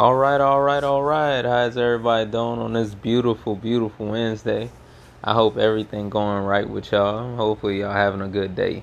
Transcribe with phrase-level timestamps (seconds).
[0.00, 1.44] All right, all right, all right.
[1.44, 4.70] How's everybody doing on this beautiful, beautiful Wednesday?
[5.22, 7.36] I hope everything going right with y'all.
[7.36, 8.82] Hopefully y'all having a good day.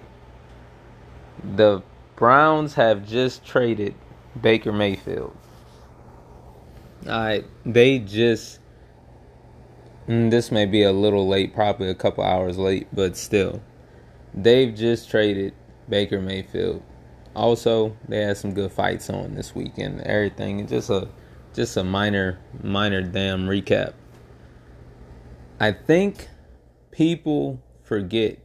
[1.44, 1.82] The
[2.18, 3.96] Browns have just traded
[4.40, 5.36] Baker Mayfield.
[7.08, 8.60] All right, they just
[10.08, 13.64] mm, this may be a little late, probably a couple hours late, but still.
[14.36, 15.56] They've just traded
[15.90, 16.84] Baker Mayfield
[17.38, 20.02] also they had some good fights on this weekend.
[20.02, 21.08] Everything just a
[21.54, 23.94] just a minor minor damn recap.
[25.60, 26.28] I think
[26.92, 28.40] people forget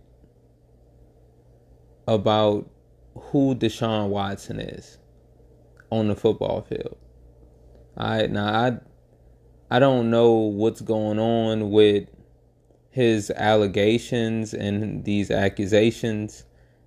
[2.07, 2.69] about
[3.15, 4.99] who Deshaun Watson is
[5.91, 6.97] on the football field.
[7.97, 8.79] I now I
[9.71, 12.09] I don't know what's going on with
[12.91, 16.45] his allegations and these accusations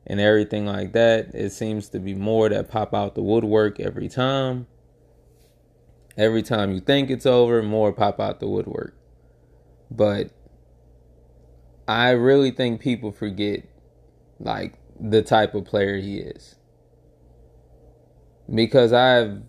[0.07, 1.33] and everything like that.
[1.33, 4.67] It seems to be more that pop out the woodwork every time.
[6.17, 8.95] Every time you think it's over, more pop out the woodwork.
[9.91, 10.31] But
[11.87, 13.63] I really think people forget
[14.39, 16.55] like the type of player he is.
[18.53, 19.41] Because I've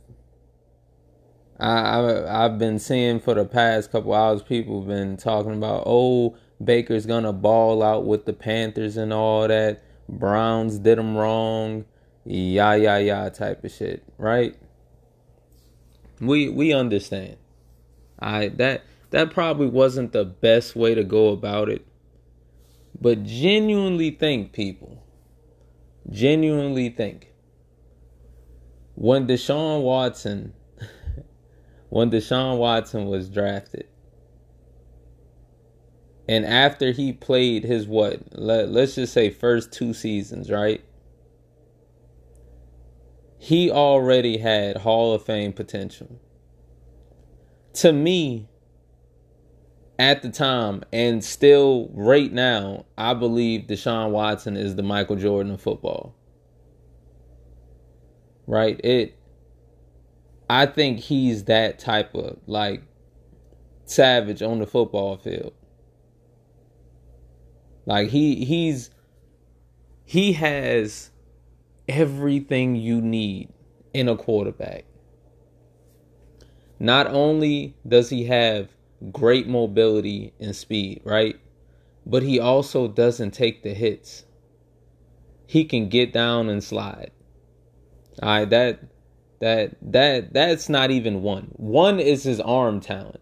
[1.59, 7.07] I, I've been seeing for the past couple hours people been talking about oh Baker's
[7.07, 11.85] gonna ball out with the Panthers and all that Browns did them wrong,
[12.25, 14.57] yeah, yeah, yeah, type of shit, right?
[16.21, 17.37] We we understand.
[18.19, 21.87] I that that probably wasn't the best way to go about it.
[22.99, 25.05] But genuinely think, people.
[26.11, 27.33] Genuinely think.
[28.95, 30.55] When Deshaun Watson
[31.91, 33.87] when Deshaun Watson was drafted,
[36.29, 40.85] and after he played his what, let, let's just say first two seasons, right?
[43.39, 46.21] He already had Hall of Fame potential.
[47.75, 48.49] To me,
[49.99, 55.53] at the time, and still right now, I believe Deshaun Watson is the Michael Jordan
[55.53, 56.15] of football.
[58.47, 58.81] Right?
[58.85, 59.17] It
[60.49, 62.83] I think he's that type of like
[63.85, 65.53] savage on the football field.
[67.87, 68.91] Like he he's
[70.05, 71.11] he has
[71.89, 73.53] everything you need
[73.95, 74.85] in a quarterback.
[76.79, 78.69] Not only does he have
[79.13, 81.39] great mobility and speed, right?
[82.05, 84.25] But he also doesn't take the hits.
[85.47, 87.13] He can get down and slide.
[88.23, 88.81] All right, that
[89.41, 91.53] that that that's not even one.
[91.53, 93.21] One is his arm talent.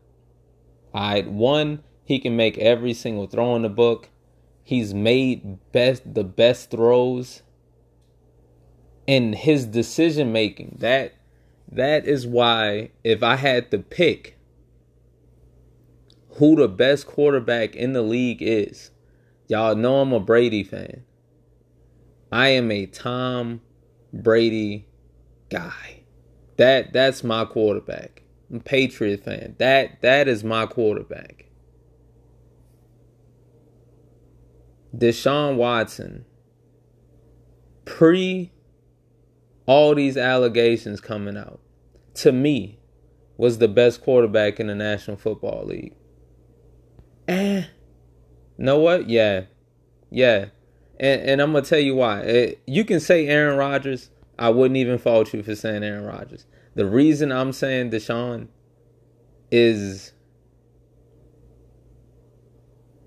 [0.92, 4.08] All right, one he can make every single throw in the book.
[4.64, 7.42] He's made best the best throws
[9.06, 10.78] and his decision making.
[10.80, 11.14] That
[11.70, 14.38] that is why if I had to pick
[16.36, 18.90] who the best quarterback in the league is,
[19.48, 21.04] y'all know I'm a Brady fan.
[22.32, 23.60] I am a Tom
[24.12, 24.88] Brady
[25.50, 26.00] guy.
[26.56, 28.22] That that's my quarterback.
[28.50, 29.56] I'm Patriot fan.
[29.58, 31.50] That that is my quarterback.
[34.96, 36.24] Deshaun Watson,
[37.84, 38.52] pre
[39.66, 41.60] all these allegations coming out,
[42.14, 42.78] to me,
[43.36, 45.94] was the best quarterback in the National Football League.
[47.26, 47.64] Eh.
[48.58, 49.08] Know what?
[49.08, 49.44] Yeah.
[50.10, 50.46] Yeah.
[51.00, 52.20] And, and I'm going to tell you why.
[52.20, 54.10] It, eh, you can say Aaron Rodgers.
[54.38, 56.46] I wouldn't even fault you for saying Aaron Rodgers.
[56.74, 58.48] The reason I'm saying Deshaun
[59.50, 60.12] is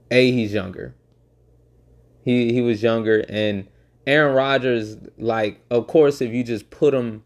[0.10, 0.96] A, he's younger.
[2.28, 3.70] He he was younger and
[4.06, 7.24] Aaron Rodgers, like, of course, if you just put him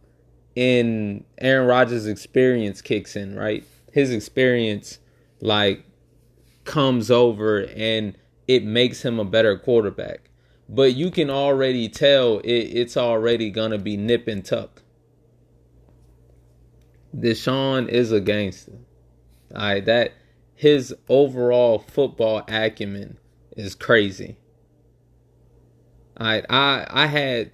[0.55, 3.63] in Aaron Rodgers' experience kicks in, right?
[3.91, 4.99] His experience
[5.39, 5.83] like
[6.65, 8.15] comes over and
[8.47, 10.29] it makes him a better quarterback.
[10.69, 14.83] But you can already tell it, it's already gonna be nip and tuck.
[17.15, 18.73] Deshaun is a gangster.
[19.55, 20.13] All right, that
[20.53, 23.17] his overall football acumen
[23.57, 24.37] is crazy.
[26.21, 27.51] I I I had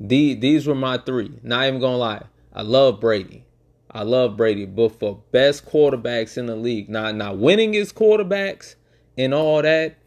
[0.00, 1.38] the these were my three.
[1.42, 2.22] Not even gonna lie.
[2.52, 3.44] I love Brady.
[3.90, 8.76] I love Brady, but for best quarterbacks in the league, not not winning his quarterbacks
[9.18, 9.98] and all that,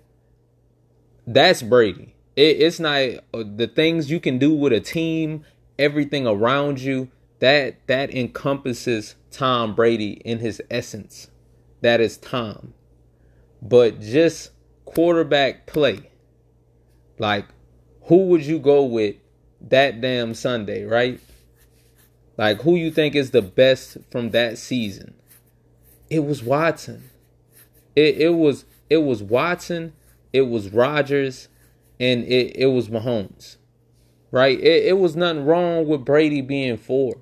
[1.28, 2.16] that's Brady.
[2.36, 3.02] It, it's not
[3.34, 5.46] uh, the things you can do with a team,
[5.78, 7.10] everything around you.
[7.40, 11.30] That that encompasses Tom Brady in his essence.
[11.82, 12.74] That is Tom.
[13.62, 14.52] But just
[14.86, 16.11] quarterback play
[17.22, 17.46] like,
[18.06, 19.16] who would you go with
[19.62, 21.20] that damn Sunday, right?
[22.36, 25.14] Like who you think is the best from that season?
[26.10, 27.12] It was Watson.
[27.96, 29.94] It it was it was Watson,
[30.34, 31.48] it was Rodgers,
[32.00, 33.58] and it, it was Mahomes.
[34.32, 34.60] Right?
[34.60, 37.18] It, it was nothing wrong with Brady being four.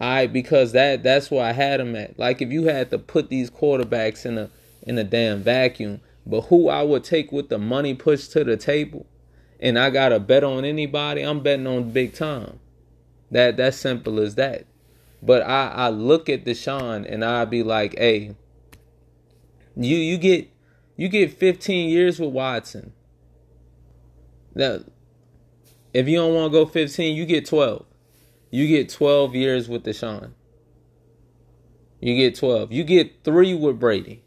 [0.00, 2.18] Right, because that that's where I had him at.
[2.18, 4.50] Like if you had to put these quarterbacks in a
[4.82, 8.56] in a damn vacuum, but who I would take with the money pushed to the
[8.56, 9.06] table,
[9.60, 12.58] and I got to bet on anybody, I'm betting on big time.
[13.30, 14.66] That that's simple as that.
[15.22, 18.34] But I I look at Deshaun and I be like, hey,
[19.76, 20.50] you you get
[20.96, 22.92] you get 15 years with Watson.
[24.54, 24.80] Now,
[25.92, 27.84] if you don't want to go 15, you get 12.
[28.50, 30.32] You get 12 years with Deshaun.
[32.00, 32.72] You get 12.
[32.72, 34.22] You get three with Brady.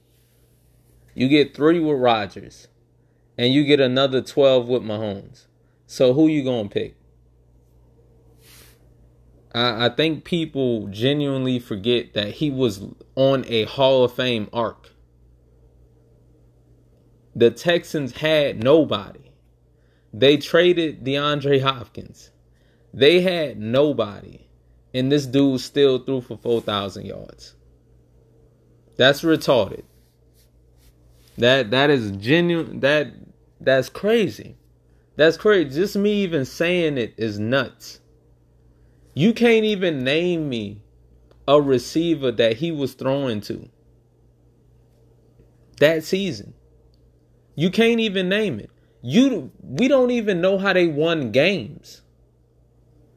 [1.19, 2.69] You get three with Rodgers.
[3.38, 5.48] And you get another 12 with Mahomes.
[5.86, 6.95] So who you to pick?
[9.54, 12.86] I, I think people genuinely forget that he was
[13.16, 14.92] on a Hall of Fame arc.
[17.36, 19.33] The Texans had nobody.
[20.13, 22.31] They traded DeAndre Hopkins.
[22.94, 24.48] They had nobody.
[24.94, 27.56] And this dude still threw for 4,000 yards.
[28.95, 29.83] That's retarded.
[31.40, 33.14] That that is genuine that
[33.62, 34.58] that's crazy.
[35.16, 35.70] That's crazy.
[35.70, 38.02] Just me even saying it is nuts.
[39.14, 40.82] You can't even name me
[41.48, 43.70] a receiver that he was throwing to
[45.80, 46.54] that season.
[47.56, 48.70] You can't even name it.
[49.02, 52.02] You we don't even know how they won games.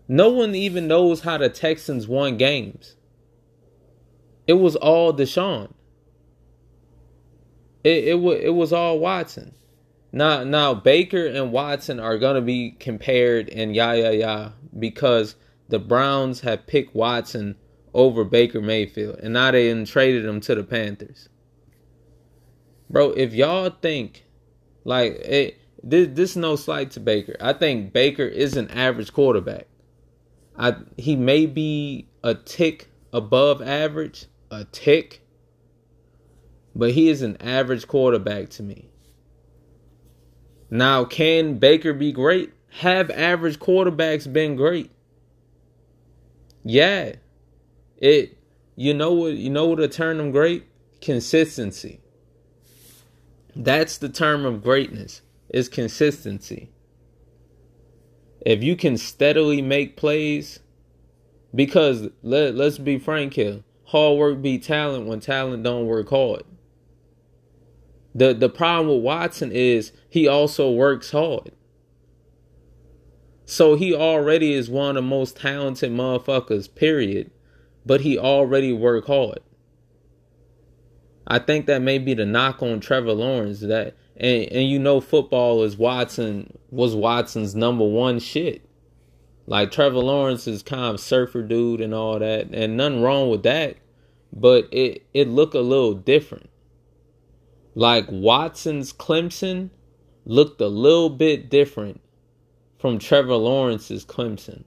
[0.07, 2.95] No one even knows how the Texans won games.
[4.47, 5.73] It was all Deshaun.
[7.85, 9.55] It it was it was all Watson.
[10.13, 15.37] Now now Baker and Watson are gonna be compared and yeah yeah yeah because
[15.69, 17.57] the Browns have picked Watson
[17.95, 21.29] over Baker Mayfield and now they traded him to the Panthers.
[22.91, 24.25] Bro, if y'all think
[24.85, 27.37] like it, this this no slight to Baker.
[27.41, 29.67] I think Baker is an average quarterback.
[30.57, 35.22] I he may be a tick above average, a tick,
[36.75, 38.89] but he is an average quarterback to me.
[40.71, 42.53] Now, can Baker be great?
[42.79, 44.91] Have average quarterbacks been great?
[46.65, 47.15] Yeah.
[47.99, 48.39] It
[48.75, 50.65] you know what you know what to turn them great?
[51.01, 52.01] Consistency.
[53.55, 55.21] That's the term of greatness.
[55.51, 56.73] Is consistency
[58.45, 60.61] if you can steadily make plays,
[61.55, 66.43] because let let's be frank here, hard work beat talent when talent don't work hard.
[68.15, 71.53] The the problem with Watson is he also works hard.
[73.45, 77.31] So he already is one of the most talented motherfuckers, period.
[77.85, 79.41] But he already work hard.
[81.27, 85.01] I think that may be the knock on Trevor Lawrence that and and you know
[85.01, 88.63] football is Watson was Watson's number one shit.
[89.47, 93.43] Like Trevor Lawrence is kind of surfer dude and all that, and nothing wrong with
[93.43, 93.77] that,
[94.33, 96.49] but it it looked a little different.
[97.75, 99.71] Like Watson's Clemson
[100.25, 102.01] looked a little bit different
[102.79, 104.65] from Trevor Lawrence's Clemson.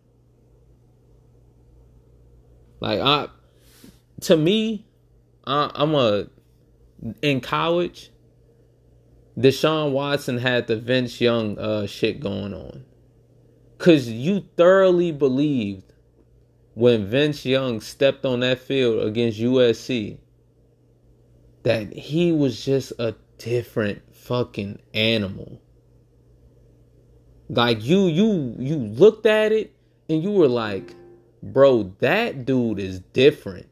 [2.79, 3.27] Like I,
[4.21, 4.85] to me,
[5.45, 6.27] I, I'm a
[7.21, 8.11] in college.
[9.37, 12.85] Deshaun Watson had the Vince Young uh, shit going on.
[13.77, 15.91] Cause you thoroughly believed
[16.73, 20.17] when Vince Young stepped on that field against USC
[21.65, 25.59] that he was just a different fucking animal.
[27.49, 29.75] Like you you you looked at it
[30.07, 30.93] and you were like,
[31.41, 33.67] bro, that dude is different.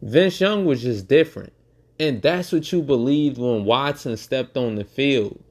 [0.00, 1.52] Vince Young was just different.
[1.98, 5.42] And that's what you believed when Watson stepped on the field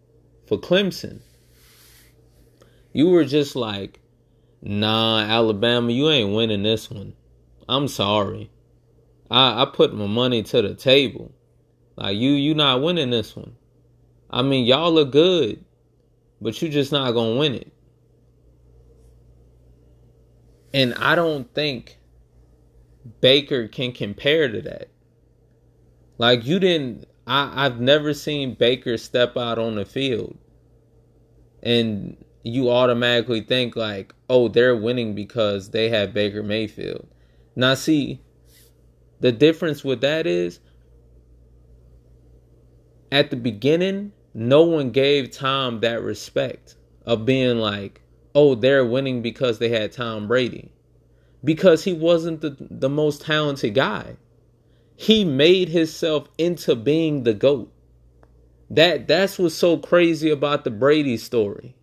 [0.48, 1.20] for Clemson.
[2.94, 4.00] You were just like,
[4.62, 7.14] nah, Alabama, you ain't winning this one.
[7.68, 8.50] I'm sorry.
[9.30, 11.32] I, I put my money to the table.
[11.96, 13.56] Like you you not winning this one.
[14.30, 15.64] I mean, y'all look good,
[16.42, 17.72] but you just not gonna win it.
[20.74, 21.98] And I don't think
[23.22, 24.90] Baker can compare to that.
[26.18, 30.38] Like you didn't I, I've never seen Baker step out on the field
[31.64, 37.08] and you automatically think like, oh, they're winning because they have Baker Mayfield.
[37.56, 38.22] Now see,
[39.20, 40.60] the difference with that is
[43.12, 48.02] at the beginning, no one gave Tom that respect of being like,
[48.36, 50.72] oh, they're winning because they had Tom Brady.
[51.44, 54.18] Because he wasn't the, the most talented guy.
[54.96, 57.72] He made himself into being the GOAT.
[58.70, 61.76] That that's what's so crazy about the Brady story.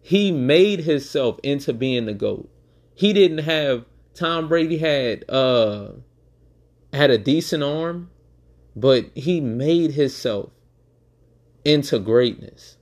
[0.00, 2.48] He made himself into being the GOAT.
[2.94, 5.92] He didn't have Tom Brady had uh
[6.94, 8.10] had a decent arm,
[8.76, 10.50] but he made himself
[11.64, 12.76] into greatness.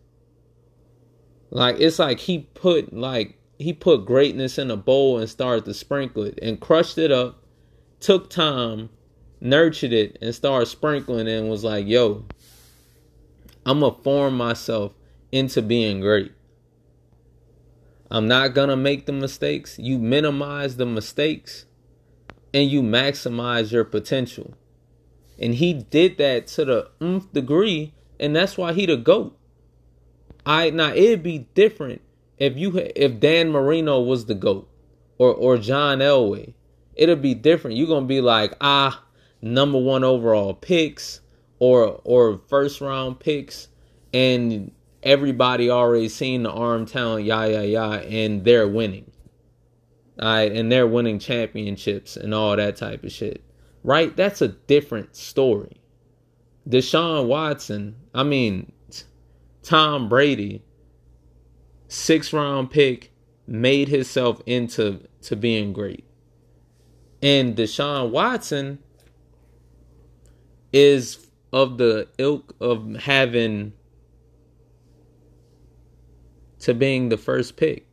[1.50, 5.74] Like it's like he put like he put greatness in a bowl and started to
[5.74, 7.42] sprinkle it and crushed it up,
[8.00, 8.90] took time,
[9.40, 12.24] nurtured it, and started sprinkling it and was like, yo,
[13.64, 14.92] I'm gonna form myself
[15.30, 16.32] into being great.
[18.10, 19.78] I'm not gonna make the mistakes.
[19.78, 21.66] You minimize the mistakes
[22.54, 24.54] and you maximize your potential.
[25.38, 29.36] And he did that to the nth degree, and that's why he the GOAT.
[30.44, 32.02] I now it'd be different
[32.38, 34.68] if you if Dan Marino was the GOAT
[35.18, 36.54] or or John Elway.
[36.94, 37.76] It'll be different.
[37.76, 39.04] You're gonna be like, ah,
[39.40, 41.20] number one overall picks
[41.58, 43.68] or or first round picks
[44.12, 49.11] and everybody already seen the arm talent, yeah, yeah, yeah, and they're winning.
[50.20, 53.42] Right, and they're winning championships and all that type of shit.
[53.82, 54.14] Right?
[54.16, 55.80] That's a different story.
[56.68, 58.72] Deshaun Watson, I mean,
[59.62, 60.62] Tom Brady,
[61.88, 63.12] six round pick,
[63.46, 66.04] made himself into to being great.
[67.20, 68.78] And Deshaun Watson
[70.72, 73.72] is of the ilk of having
[76.60, 77.86] to being the first pick.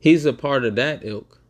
[0.00, 1.40] He's a part of that ilk.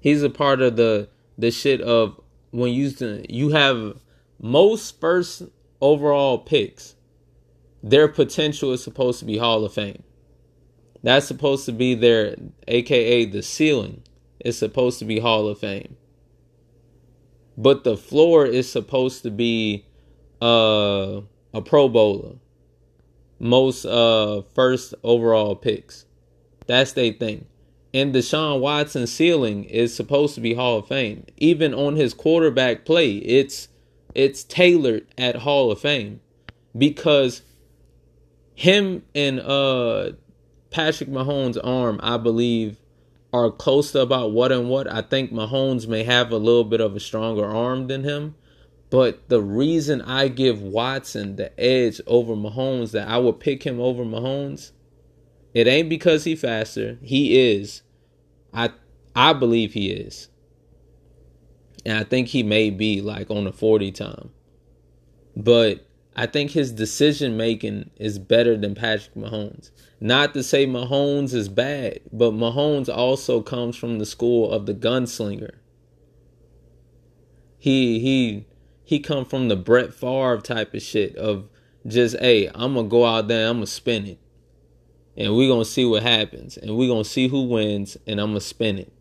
[0.00, 2.20] He's a part of the the shit of
[2.52, 2.92] when you
[3.28, 4.00] you have
[4.40, 5.42] most first
[5.80, 6.94] overall picks.
[7.82, 10.02] Their potential is supposed to be Hall of Fame.
[11.02, 12.36] That's supposed to be their
[12.68, 14.02] aka the ceiling.
[14.40, 15.96] It's supposed to be Hall of Fame.
[17.58, 19.86] But the floor is supposed to be
[20.40, 21.20] uh,
[21.52, 22.36] a Pro Bowler.
[23.38, 26.05] Most uh, first overall picks.
[26.66, 27.46] That's their thing.
[27.94, 31.24] And Deshaun Watson's ceiling is supposed to be Hall of Fame.
[31.36, 33.68] Even on his quarterback play, it's
[34.14, 36.20] it's tailored at Hall of Fame
[36.76, 37.42] because
[38.54, 40.12] him and uh
[40.70, 42.76] Patrick Mahomes' arm, I believe,
[43.32, 44.90] are close to about what and what.
[44.92, 48.34] I think Mahomes may have a little bit of a stronger arm than him.
[48.90, 53.80] But the reason I give Watson the edge over Mahomes, that I would pick him
[53.80, 54.72] over Mahomes,
[55.56, 56.98] it ain't because he faster.
[57.00, 57.80] He is.
[58.52, 58.72] I
[59.14, 60.28] I believe he is.
[61.86, 64.32] And I think he may be like on a 40 time.
[65.34, 69.70] But I think his decision making is better than Patrick Mahomes.
[69.98, 74.74] Not to say Mahomes is bad, but Mahomes also comes from the school of the
[74.74, 75.54] gunslinger.
[77.58, 78.44] He he
[78.84, 81.48] he come from the Brett Favre type of shit of
[81.86, 84.18] just hey, I'm gonna go out there, I'm gonna spin it
[85.16, 88.40] and we're gonna see what happens and we're gonna see who wins and i'm gonna
[88.40, 88.92] spin it.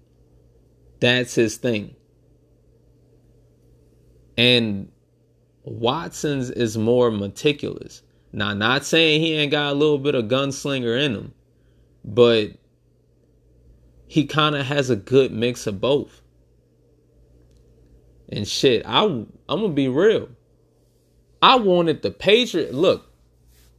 [1.02, 1.96] That's his thing.
[4.38, 4.92] And
[5.64, 8.02] watson's is more meticulous.
[8.32, 11.34] Now not saying he ain't got a little bit of gunslinger in him
[12.04, 12.52] but
[14.08, 16.22] he kind of has a good mix of both.
[18.30, 20.30] And shit i i'm gonna be real.
[21.42, 23.12] I wanted the patriot look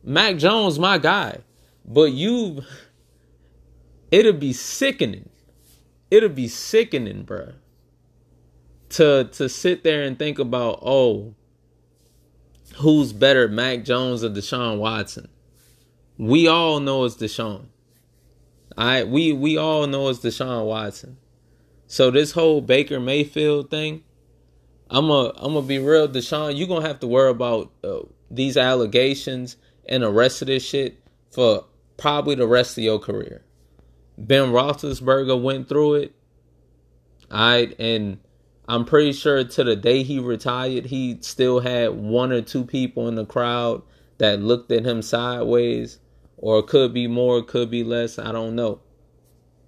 [0.05, 1.39] mac jones my guy
[1.87, 2.63] but you,
[4.11, 5.29] it'll be sickening.
[6.11, 7.55] It'll be sickening, bruh.
[8.91, 11.35] To to sit there and think about, oh,
[12.77, 15.29] who's better, Mac Jones or Deshaun Watson?
[16.19, 17.67] We all know it's Deshaun.
[18.77, 21.19] I we we all know it's Deshaun Watson.
[21.87, 24.03] So this whole Baker Mayfield thing,
[24.91, 26.57] I'm a I'm gonna be real, Deshaun.
[26.57, 28.01] You're gonna have to worry about uh,
[28.31, 29.57] these allegations
[29.89, 31.01] and the rest of this shit
[31.31, 31.65] for
[31.97, 33.45] probably the rest of your career.
[34.19, 36.15] Ben Roethlisberger went through it.
[37.31, 38.19] I and
[38.69, 43.09] I'm pretty sure to the day he retired, he still had one or two people
[43.09, 43.83] in the crowd
[44.19, 45.99] that looked at him sideways,
[46.37, 48.19] or could be more, could be less.
[48.19, 48.81] I don't know.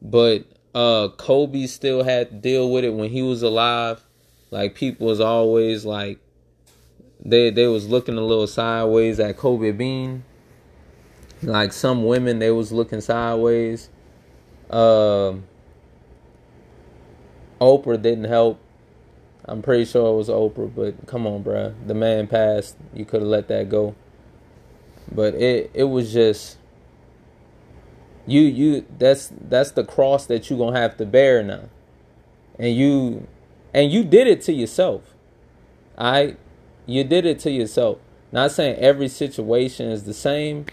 [0.00, 4.04] But uh, Kobe still had to deal with it when he was alive.
[4.50, 6.18] Like people was always like
[7.24, 10.24] they they was looking a little sideways at Kobe Bean
[11.42, 13.90] like some women, they was looking sideways.
[14.70, 15.34] Uh,
[17.60, 18.60] Oprah didn't help.
[19.44, 21.74] I'm pretty sure it was Oprah, but come on, bruh.
[21.86, 22.76] The man passed.
[22.92, 23.94] You could have let that go.
[25.10, 26.58] But it it was just
[28.26, 31.62] You you that's that's the cross that you're gonna have to bear now.
[32.58, 33.26] And you
[33.72, 35.14] and you did it to yourself.
[35.96, 36.36] I
[36.84, 37.98] you did it to yourself.
[38.30, 40.66] Not saying every situation is the same,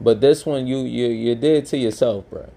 [0.00, 2.48] but this one you you you did to yourself, bro.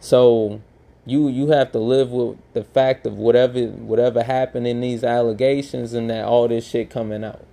[0.00, 0.60] So
[1.04, 5.92] you you have to live with the fact of whatever whatever happened in these allegations
[5.92, 7.44] and that all this shit coming out.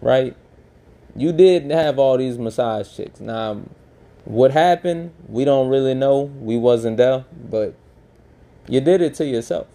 [0.00, 0.36] Right?
[1.14, 3.20] You did have all these massage chicks.
[3.20, 3.62] Now
[4.24, 6.22] what happened, we don't really know.
[6.22, 7.74] We wasn't there, but
[8.68, 9.66] you did it to yourself.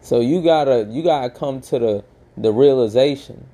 [0.00, 2.04] So you gotta you gotta come to the
[2.36, 3.48] the realization.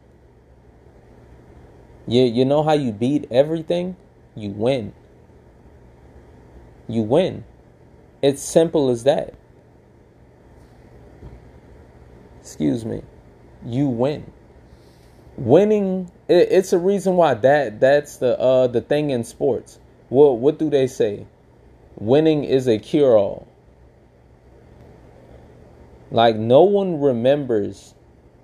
[2.06, 3.97] You you know how you beat everything?
[4.35, 4.92] You win.
[6.88, 7.44] You win.
[8.23, 9.35] It's simple as that.
[12.40, 13.02] Excuse me.
[13.64, 14.32] You win.
[15.37, 19.78] Winning it, it's a reason why that that's the uh the thing in sports.
[20.09, 21.26] What what do they say?
[21.97, 23.47] Winning is a cure all.
[26.11, 27.94] Like no one remembers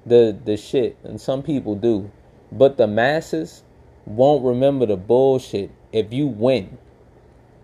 [0.06, 2.10] the the shit, and some people do,
[2.50, 3.62] but the masses
[4.06, 6.78] won't remember the bullshit if you win.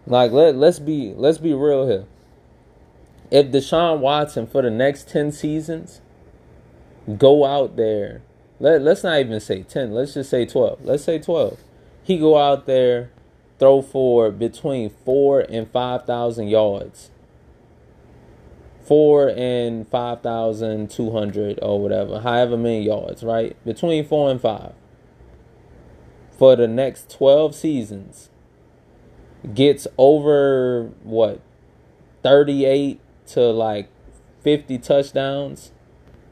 [0.07, 2.07] Like let let's be let's be real here.
[3.31, 6.01] If Deshaun Watson for the next ten seasons
[7.19, 8.23] go out there,
[8.61, 10.85] let let's not even say ten, let's just say twelve.
[10.85, 11.59] Let's say twelve.
[12.03, 13.11] He go out there,
[13.59, 17.11] throw for between four and five thousand yards
[18.85, 23.57] four and five thousand two hundred or whatever, however many yards, right?
[23.65, 24.73] Between four and five.
[26.39, 28.31] For the next twelve seasons,
[29.55, 31.41] gets over what
[32.23, 33.89] thirty-eight to like
[34.43, 35.73] fifty touchdowns,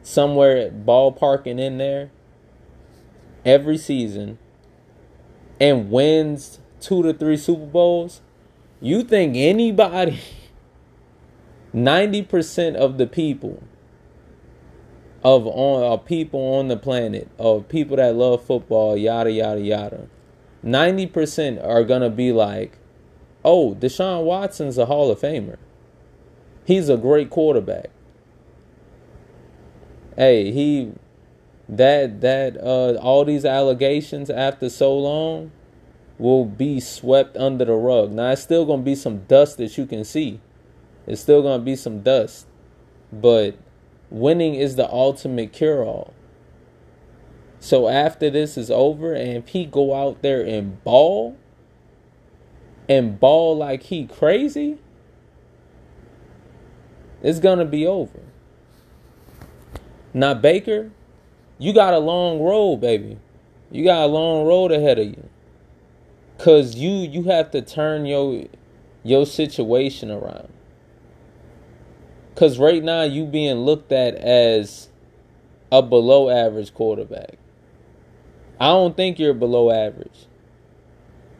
[0.02, 2.10] somewhere at ballparking in there
[3.44, 4.38] every season,
[5.60, 8.20] and wins two to three Super Bowls.
[8.80, 10.18] You think anybody
[11.74, 13.62] 90% of the people
[15.24, 20.08] of on people on the planet of people that love football yada yada yada
[20.64, 22.78] 90% are to be like
[23.44, 25.56] oh Deshaun Watson's a Hall of Famer.
[26.64, 27.90] He's a great quarterback.
[30.16, 30.92] Hey he
[31.68, 35.52] that that uh all these allegations after so long
[36.18, 38.12] will be swept under the rug.
[38.12, 40.40] Now it's still to be some dust that you can see
[41.06, 42.46] it's still going to be some dust.
[43.12, 43.56] But
[44.10, 46.14] winning is the ultimate cure all.
[47.60, 51.36] So after this is over and if he go out there and ball
[52.88, 54.78] and ball like he crazy,
[57.22, 58.20] it's going to be over.
[60.12, 60.90] Now Baker,
[61.58, 63.18] you got a long road, baby.
[63.70, 65.28] You got a long road ahead of you.
[66.38, 68.44] Cuz you you have to turn your
[69.04, 70.51] your situation around.
[72.34, 74.88] Because right now you being looked at as
[75.70, 77.38] a below average quarterback.
[78.60, 80.26] I don't think you're below average.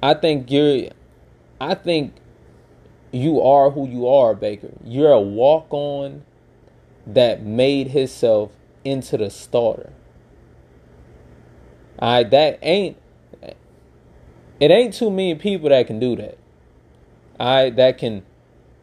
[0.02, 0.90] I think you're
[1.60, 2.14] I think
[3.12, 4.72] you are who you are, Baker.
[4.84, 6.24] You're a walk on
[7.06, 8.50] that made himself
[8.84, 9.92] into the starter.
[11.98, 12.96] I that ain't
[14.58, 16.38] it ain't too many people that can do that.
[17.38, 18.24] I that can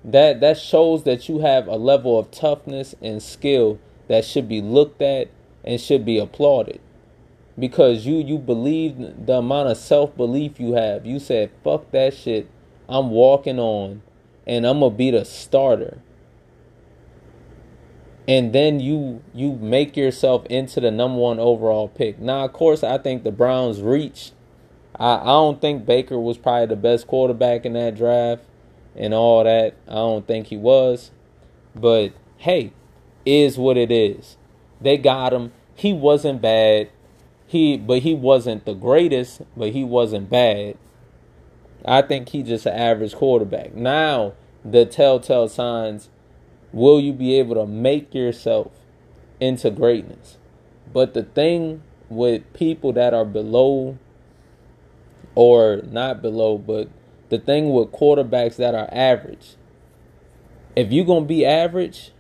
[0.04, 4.62] that that shows that you have a level of toughness and skill that should be
[4.62, 5.30] looked at
[5.64, 6.80] and should be applauded.
[7.58, 11.06] Because you you believe the amount of self-belief you have.
[11.06, 12.50] You said fuck that shit.
[12.88, 14.02] I'm walking on
[14.48, 16.00] and i'm gonna be the starter.
[18.28, 22.20] And then you you make yourself into the number one overall pick.
[22.20, 24.34] Now of course i think the browns reached.
[24.98, 28.46] I, I don't think baker was probably the best quarterback in that draft
[28.96, 29.76] and all that.
[29.88, 31.12] I don't think he was.
[31.76, 32.74] But hey,
[33.26, 34.38] is what it is.
[34.82, 35.52] They got him.
[35.76, 36.90] He wasn't bad.
[37.48, 40.78] He but he wasn't the greatest, but he wasn't bad.
[41.86, 43.74] I think he's just an average quarterback.
[43.74, 44.34] Now,
[44.66, 46.10] the telltale signs
[46.72, 48.72] will you be able to make yourself
[49.40, 50.38] into greatness?
[50.92, 53.98] But the thing with people that are below
[55.36, 56.90] or not below, but
[57.30, 59.56] the thing with quarterbacks that are average.
[60.76, 62.12] If you're gonna be average,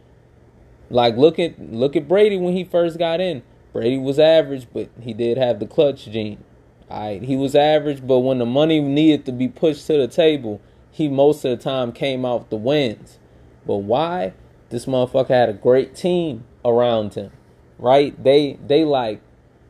[0.89, 3.43] like look at look at Brady when he first got in.
[3.71, 6.43] Brady was average, but he did have the clutch gene.
[6.89, 10.59] Alright, he was average, but when the money needed to be pushed to the table,
[10.91, 13.19] he most of the time came out the wins.
[13.65, 14.33] But why?
[14.69, 17.31] This motherfucker had a great team around him.
[17.77, 18.21] Right?
[18.21, 19.21] They they like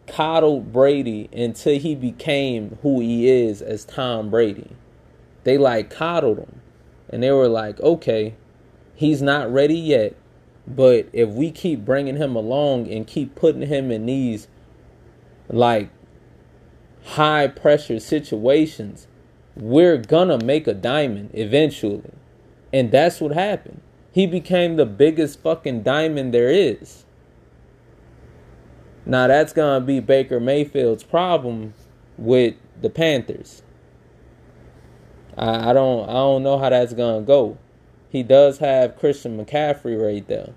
[0.08, 4.76] coddled Brady until he became who he is as Tom Brady.
[5.44, 6.62] They like coddled him.
[7.10, 8.36] And they were like, okay,
[8.96, 10.16] he's not ready yet.
[10.68, 14.48] But if we keep bringing him along and keep putting him in these
[15.48, 15.90] like
[17.04, 19.08] high pressure situations,
[19.56, 22.12] we're gonna make a diamond eventually.
[22.72, 23.82] And that's what happened.
[24.12, 27.06] He became the biggest fucking diamond there is.
[29.06, 31.74] Now that's gonna be Baker Mayfield's problem
[32.18, 33.64] with the Panthers.
[35.40, 37.58] I, I don't I don't know how that's gonna go.
[38.10, 40.54] He does have Christian McCaffrey right there.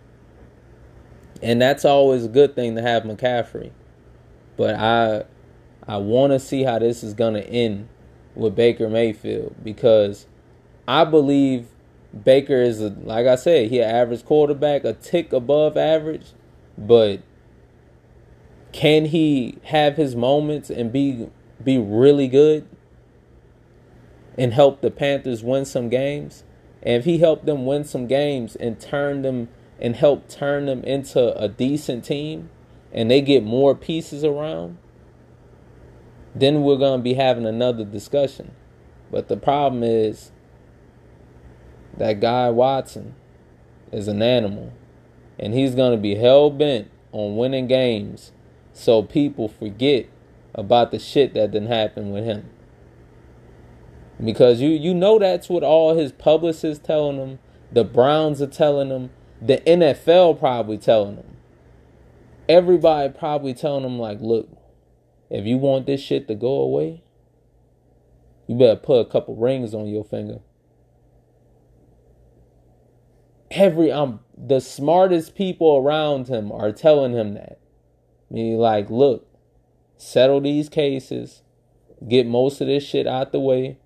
[1.41, 3.71] And that's always a good thing to have McCaffrey.
[4.57, 5.25] But I
[5.87, 7.89] I wanna see how this is gonna end
[8.35, 10.27] with Baker Mayfield because
[10.89, 11.69] I believe
[12.25, 16.33] Baker is a, like I said, he an average quarterback, a tick above average,
[16.77, 17.21] but
[18.73, 21.29] can he have his moments and be
[21.63, 22.67] be really good
[24.37, 26.45] and help the Panthers win some games?
[26.83, 29.49] And if he helped them win some games and turn them
[29.81, 32.51] and help turn them into a decent team
[32.93, 34.79] and they get more pieces around,
[36.35, 38.53] then we're going to be having another discussion.
[39.11, 40.33] But the problem is
[41.97, 43.15] that guy Watson
[43.93, 44.73] is an animal.
[45.39, 48.33] And he's going to be hell bent on winning games
[48.73, 50.07] so people forget
[50.55, 52.49] about the shit that didn't happen with him.
[54.23, 57.39] Because you you know that's what all his publicists telling him,
[57.71, 61.37] the Browns are telling him, the NFL probably telling him.
[62.49, 64.49] Everybody probably telling him like, look,
[65.31, 67.03] if you want this shit to go away,
[68.47, 70.41] you better put a couple rings on your finger.
[73.51, 77.59] Every um the smartest people around him are telling him that.
[78.31, 79.27] I mean, like, look,
[79.97, 81.43] settle these cases,
[82.09, 83.79] get most of this shit out the way.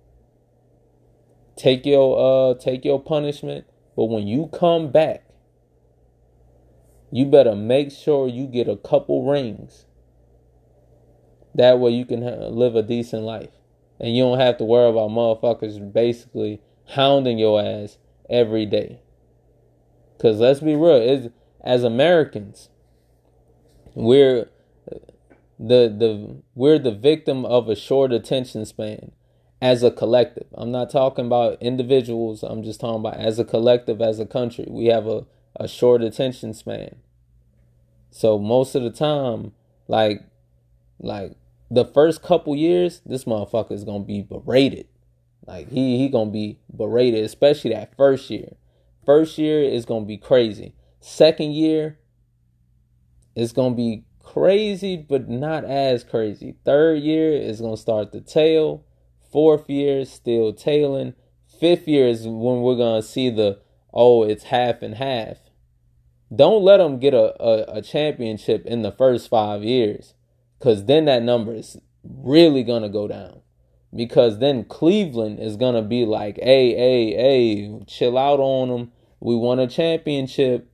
[1.57, 3.65] Take your uh take your punishment,
[3.95, 5.25] but when you come back,
[7.11, 9.87] you better make sure you get a couple rings
[11.57, 12.21] that way you can
[12.55, 13.49] live a decent life.
[13.99, 17.97] And you don't have to worry about motherfuckers basically hounding your ass
[18.29, 19.01] every day.
[20.21, 22.69] Cause let's be real, it's, as Americans,
[23.93, 24.49] we're
[25.59, 29.11] the the we're the victim of a short attention span
[29.61, 30.47] as a collective.
[30.53, 34.65] I'm not talking about individuals, I'm just talking about as a collective, as a country.
[34.67, 36.97] We have a, a short attention span.
[38.11, 39.53] So most of the time,
[39.87, 40.23] like
[40.99, 41.33] like
[41.69, 44.87] the first couple years, this motherfucker is gonna be berated.
[45.45, 48.55] Like he he gonna be berated, especially that first year.
[49.05, 50.73] First year is gonna be crazy.
[50.99, 51.99] Second year,
[53.35, 56.55] it's gonna be crazy, but not as crazy.
[56.65, 58.83] Third year is gonna start to tail.
[59.31, 61.13] Fourth year still tailing.
[61.59, 63.59] Fifth year is when we're gonna see the
[63.93, 65.37] oh, it's half and half.
[66.33, 70.13] Don't let them get a, a, a championship in the first five years
[70.59, 73.41] because then that number is really going to go down.
[73.95, 78.91] Because then Cleveland is going to be like, hey, hey, hey, chill out on them.
[79.19, 80.69] We won a championship.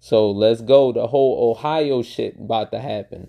[0.00, 0.92] So let's go.
[0.92, 3.28] The whole Ohio shit about to happen.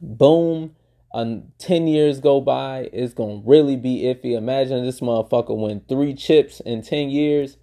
[0.00, 0.74] Boom.
[1.14, 2.90] And 10 years go by.
[2.92, 4.36] It's going to really be iffy.
[4.36, 7.56] Imagine this motherfucker win three chips in 10 years.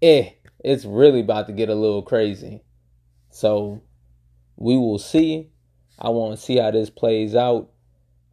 [0.00, 0.30] Eh,
[0.64, 2.62] it's really about to get a little crazy.
[3.30, 3.82] So
[4.56, 5.50] we will see.
[5.98, 7.70] I want to see how this plays out.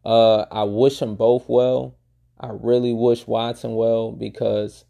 [0.04, 1.98] Uh, I wish them both well.
[2.40, 4.84] I really wish Watson well because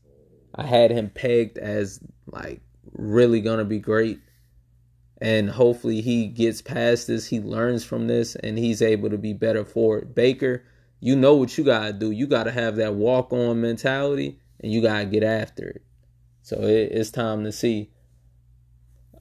[0.55, 2.61] I had him pegged as like
[2.93, 4.21] really gonna be great.
[5.21, 9.33] And hopefully he gets past this, he learns from this, and he's able to be
[9.33, 10.15] better for it.
[10.15, 10.63] Baker,
[11.01, 12.11] you know what you gotta do.
[12.11, 15.83] You gotta have that walk on mentality and you gotta get after it.
[16.43, 17.91] So it, it's time to see.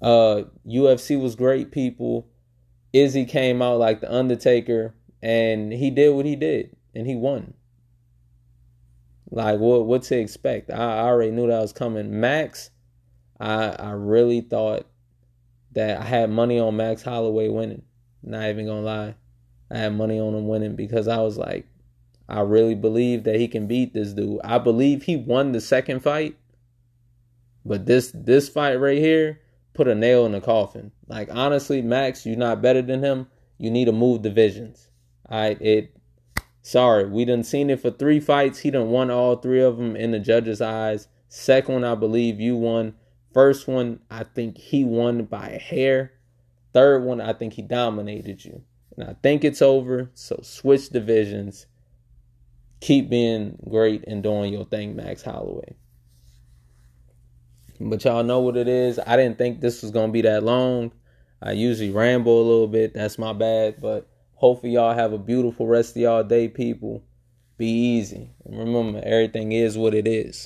[0.01, 2.27] Uh UFC was great, people.
[2.91, 7.53] Izzy came out like the Undertaker, and he did what he did, and he won.
[9.29, 10.69] Like what what to expect?
[10.71, 12.19] I, I already knew that was coming.
[12.19, 12.69] Max,
[13.39, 14.87] I I really thought
[15.75, 17.83] that I had money on Max Holloway winning.
[18.23, 19.15] Not even gonna lie,
[19.69, 21.67] I had money on him winning because I was like,
[22.27, 24.39] I really believe that he can beat this dude.
[24.43, 26.35] I believe he won the second fight,
[27.63, 29.41] but this this fight right here,
[29.73, 30.91] put a nail in the coffin.
[31.07, 33.27] Like honestly, Max, you're not better than him.
[33.57, 34.89] You need to move divisions.
[35.29, 35.91] Right, it.
[36.61, 38.59] Sorry, we done seen it for three fights.
[38.59, 41.07] He done won all three of them in the judges' eyes.
[41.29, 42.95] Second one, I believe you won.
[43.35, 46.13] First one, I think he won by a hair.
[46.73, 48.63] Third one, I think he dominated you.
[48.95, 50.09] And I think it's over.
[50.13, 51.67] So switch divisions.
[52.79, 55.75] keep being great and doing your thing, Max Holloway.
[57.79, 59.01] But y'all know what it is.
[59.05, 60.93] I didn't think this was gonna be that long.
[61.41, 62.93] I usually ramble a little bit.
[62.93, 63.81] That's my bad.
[63.81, 67.03] But hopefully y'all have a beautiful rest of y'all day, people.
[67.57, 68.31] Be easy.
[68.45, 70.37] And remember, everything is what it is.